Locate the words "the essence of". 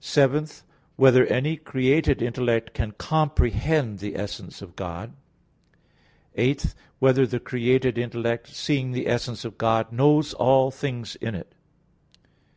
4.00-4.74, 8.90-9.58